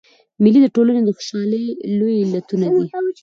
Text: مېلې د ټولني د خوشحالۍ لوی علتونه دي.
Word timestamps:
مېلې 0.41 0.59
د 0.63 0.67
ټولني 0.75 1.01
د 1.05 1.09
خوشحالۍ 1.17 1.65
لوی 1.97 2.13
علتونه 2.23 2.65
دي. 2.73 2.83